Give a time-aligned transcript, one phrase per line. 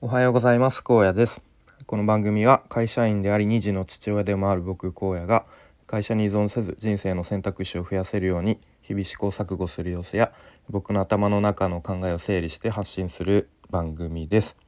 [0.00, 0.82] おはようございます。
[0.82, 1.40] 高野です。
[1.86, 5.46] この番組は会社員であり2児の父親でもある僕高野が
[5.86, 10.32] 会社に依存せず人生の選択肢を増やせるように日々試行錯誤する様子や
[10.68, 14.58] 僕の頭の中の考えを整理して発信する番組です。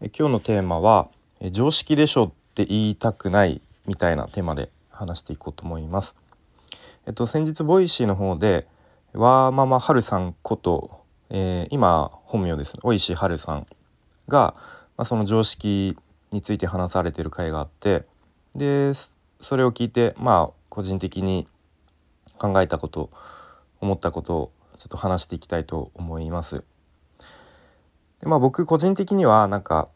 [0.00, 1.10] え今日のテーマは
[1.50, 6.14] 常識でしょって言いたくないみたいなテーマで話していこうと思います。
[7.06, 8.66] えっと先日 Voicy の方で
[9.12, 12.80] ワーママハルさんこと、えー、今本名ですね。
[12.84, 13.66] 大石春さん
[14.32, 14.54] が、
[14.96, 15.96] まあ、その常識
[16.32, 18.04] について話されてる回があって
[18.56, 18.92] で
[19.40, 21.46] それを聞いてまあ個人的に
[22.38, 23.10] 考えたこと
[23.80, 26.64] 思ったことをちょっと話していきたいと思います。
[28.20, 29.88] でまあ僕個人的にはなんか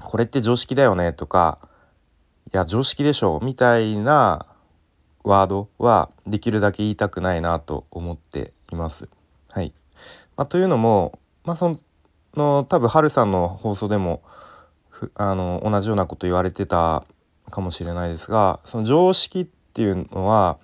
[0.00, 1.58] これって常識だよねとか
[2.52, 4.46] いや常識でしょみたいな
[5.24, 9.08] ワードはできるだけ言いたくないなと思っています。
[9.50, 9.72] はい、
[10.36, 11.78] まあ、というのも、まあ、その
[12.34, 14.22] 多分ハルさんの放送でも
[15.14, 17.04] あの同じようなこと言われてた
[17.50, 20.58] かもしれないですがその常識っていうのは、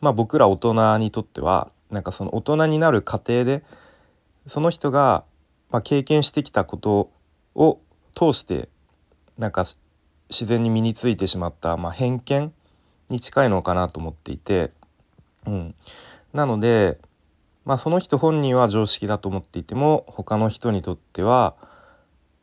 [0.00, 3.64] まあ、僕ら大人にとってはなんかその大人になる過程で
[4.46, 5.24] その人が、
[5.70, 7.10] まあ、経験してきたこと
[7.54, 7.80] を
[8.14, 8.68] 通して
[9.36, 9.64] なんか
[10.30, 12.52] 自然に身についてしまった、まあ、偏見
[13.08, 14.70] に近いのかなと思っていて、
[15.46, 15.74] うん、
[16.32, 16.98] なので、
[17.68, 21.54] まあ、その人本人は常識だと思っていても他の人にとっては、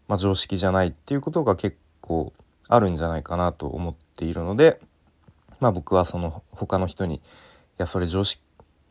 [0.08, 2.32] まあ、常識じゃないっていうことが結構
[2.68, 4.80] あるんじゃないかなと思っているので、
[5.60, 7.22] まあ、僕はその他の人に「い
[7.80, 8.40] やそれ常識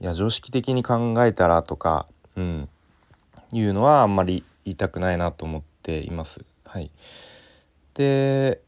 [0.01, 2.69] いや常識的に考えたら」とか、うん、
[3.53, 6.45] いうのはあんまり言いたくないなと思っています。
[6.65, 6.91] はい、
[7.95, 8.61] で、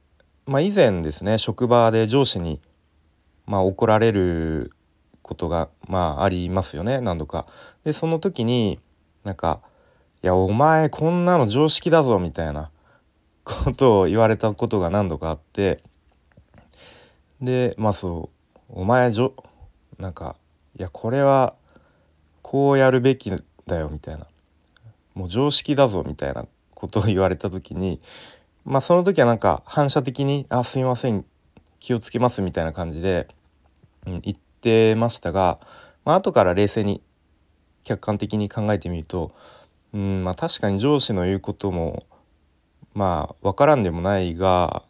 [0.47, 2.61] まあ、以前ですね職場で上司に
[3.47, 4.73] まあ、怒られる
[5.27, 7.47] ことがまあありますよね何度か。
[7.85, 8.79] でその時に
[9.25, 9.61] なんか
[10.23, 12.71] 「いやお前こんなの常識だぞ」みたいな
[13.43, 15.83] ことを言われたことが何度かあって
[17.41, 18.31] でまあそ
[18.71, 19.35] う「お前じょ
[19.99, 20.37] なんか
[20.79, 21.55] いやこれは
[22.43, 23.33] こうやるべき
[23.67, 24.29] だよ」みたいな
[25.15, 28.01] 「もう常識だぞ」みたいなことを言われた時に
[28.65, 31.25] まあその時はなんか反射的に「あすいません
[31.81, 33.27] 気をつけますみたいな感じで、
[34.07, 35.61] うん、言ってましたが、
[36.05, 37.01] まあ後から冷静に
[37.85, 39.33] 客観的に考えてみると、
[39.95, 42.05] うんまあ、確かに上司の言うことも
[42.95, 44.83] まあ分からんでもないが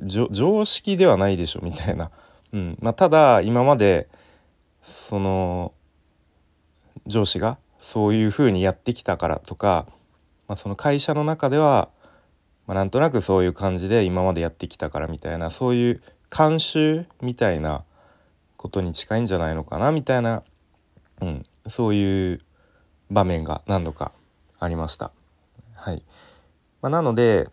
[0.00, 2.12] 常識ではないでしょみたいな、
[2.52, 4.08] うんまあ、ただ今まで
[4.82, 5.72] その
[7.06, 9.86] 上司がそういうふうにやってきたからとか、
[10.46, 11.88] まあ、その会社の中では、
[12.66, 17.84] まあ、なんとなくそういう感じで今までやってきたからみたいなそういう慣習みたいな
[18.64, 20.42] ことに近いんじゃないのかなみたいな、
[21.20, 22.40] うん、そういう
[23.10, 24.10] 場面が何度か
[24.58, 25.12] ありました。
[25.74, 26.02] はい
[26.80, 27.50] まあ、なので、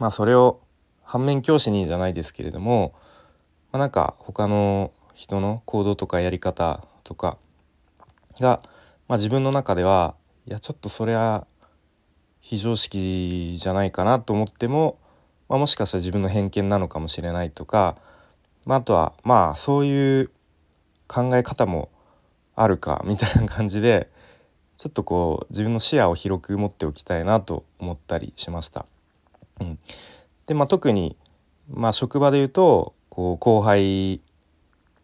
[0.00, 0.60] まあ、それを
[1.04, 2.94] 反面教師にじゃないですけれども、
[3.70, 7.38] まあ、なんか他の人の行動とかやり方とか
[8.40, 8.60] が、
[9.06, 11.46] まあ、自分の中ではいやちょっとそれは
[12.40, 14.98] 非常識じゃないかなと思っても
[15.48, 17.96] まあ、もしかしたら自分の偏見なのかもしれないとか、
[18.68, 20.30] まあ、あとはまあそういう
[21.06, 21.88] 考え方も
[22.54, 24.10] あるかみたいな感じで
[24.76, 28.86] ちょっとこう自分の視野を広く持っておきたいなと思ったりしました。
[29.60, 29.78] うん、
[30.46, 31.16] でまあ特に、
[31.68, 34.20] まあ、職場でいうとこう後輩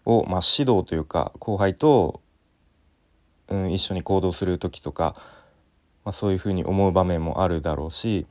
[0.05, 2.21] を、まあ、指導というか後輩と、
[3.49, 5.17] うん、一緒に行動する時とか、
[6.05, 8.27] まあ、そういうふうに思う場面もあるだろうし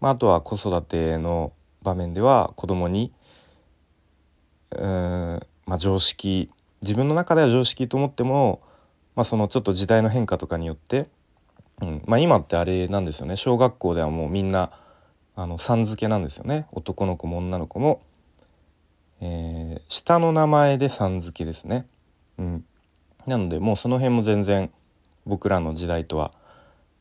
[0.00, 1.52] まあ、あとは子育ての
[1.82, 3.12] 場面では子供に、
[4.76, 6.50] まあ、常識
[6.82, 8.62] 自分の中では常識と思っても、
[9.14, 11.08] まあ、そのちょっと時代の変化とかによって、
[11.82, 13.36] うんまあ、今ってあれなんですよね。
[13.36, 14.70] 小学校ではもうみんな
[15.36, 16.66] あのさん付けなんですよね。
[16.72, 18.02] 男の子も女の子も、
[19.20, 21.86] えー、下の名前でさん付けですね。
[22.38, 22.64] うん、
[23.26, 24.70] なのでもうその辺も全然
[25.26, 26.32] 僕らの時代とは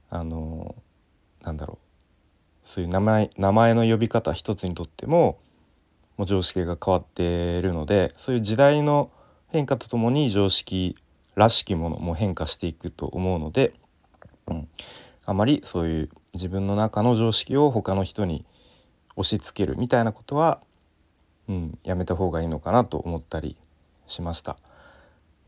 [0.09, 2.67] あのー、なんだろう。
[2.67, 5.40] そういう名前名前の呼び方一つにとっても
[6.20, 7.24] もう常識が変わって
[7.60, 9.10] いるのでそういう時代の
[9.48, 10.98] 変化とともに常識
[11.36, 13.74] らしきものも変化していくと思うので、
[14.48, 14.68] うん、
[15.26, 18.46] あまりそういう自分の中の常識を他の人に
[19.16, 20.60] 押し付けるみたいなことは、
[21.48, 23.58] うん、やめた方がいいのかなと思ったり
[24.06, 24.58] しました。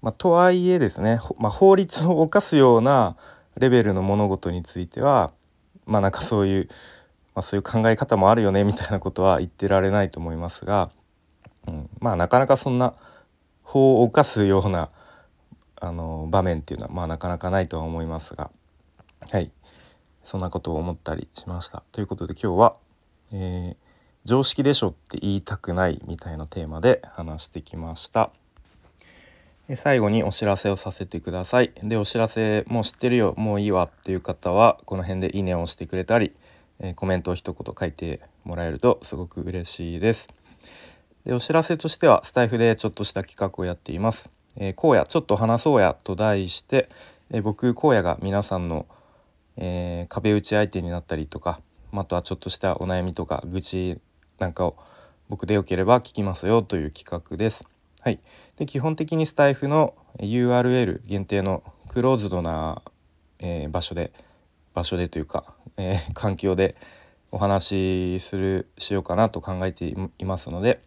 [0.01, 3.17] まあ、とはいえですね、まあ、法律を犯すような
[3.57, 5.31] レベルの物事については
[5.85, 6.69] まあなんかそういう
[7.35, 10.91] まあ、そういう考え方もあるよねみたいなことは言ってられないと思いますが、
[11.67, 12.93] うん、まあなかなかそんな
[13.63, 14.89] 法を犯すような
[15.79, 18.51] あの場面っていうのはまあなかなかないとは思いますが
[19.29, 19.51] はい
[20.23, 21.83] そんなことを思ったりしました。
[21.91, 22.75] ということで今日は、
[23.33, 23.75] えー、
[24.23, 28.31] 常識でしょって言いたくないみたいなテーマで話してきました。
[29.75, 31.71] 最後にお知らせをさせてください。
[31.81, 36.35] でお知らせもう知ってるよもういいわっていう方はこの辺でいいねを押してくれたり、
[36.81, 40.27] えコメントを一言書いてもらえるとすごく嬉しいです。
[41.23, 44.31] でお知らせとしてはスタイフでちょっとした企画をやっています。
[44.57, 46.89] え、荒野ちょっと話そうやと題して、
[47.29, 48.87] えー、僕荒野が皆さんの、
[49.55, 51.61] えー、壁打ち相手になったりとか
[51.93, 53.99] あとはちょっとしたお悩みとか愚痴
[54.39, 54.75] なんかを
[55.29, 57.63] 僕でよければ聞きますよという企画です。
[58.01, 58.19] はい、
[58.57, 62.81] で基本的にスタイフの URL 限定のクローズドな、
[63.39, 64.11] えー、場所で
[64.73, 66.75] 場所でというか、えー、 環境で
[67.31, 70.81] お話しするしようかなと考えていますので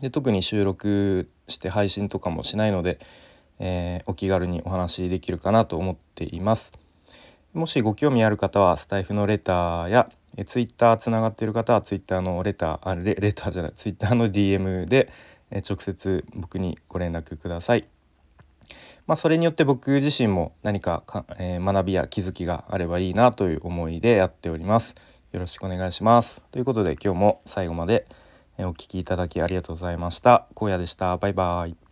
[0.00, 2.98] で特に収録して配信とかもしないので、
[3.58, 6.72] えー、お気軽にお話しできるかなと思っています。
[7.54, 15.10] もしご興味ある方はスタイフのレターやえツイッターつながっている方はツイッターのレターあレレターじゃないツイッターの DM で
[15.50, 17.86] え直接僕にご連絡ください。
[19.06, 24.94] まあ、それによって僕自身も何かか、えー、学びや気づきがあればいいなという思いでやっております。
[25.32, 26.42] よろしくお願いします。
[26.50, 28.06] ということで今日も最後まで
[28.58, 30.46] お聴きいただきありがとうございました。
[30.56, 31.16] 荒野でした。
[31.18, 31.85] バイバイ。